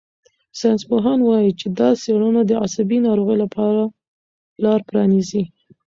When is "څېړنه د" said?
2.01-2.51